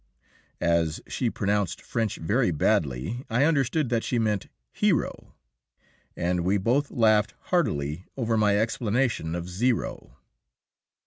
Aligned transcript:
As 0.59 0.99
she 1.07 1.29
pronounced 1.29 1.79
French 1.79 2.15
very 2.17 2.49
badly, 2.49 3.23
I 3.29 3.43
understood 3.43 3.89
that 3.89 4.03
she 4.03 4.17
meant 4.17 4.47
"hero," 4.71 5.35
and 6.17 6.43
we 6.43 6.57
both 6.57 6.89
laughed 6.89 7.35
heartily 7.39 8.07
over 8.17 8.35
my 8.35 8.57
explanation 8.57 9.35
of 9.35 9.47
"zero." 9.47 10.17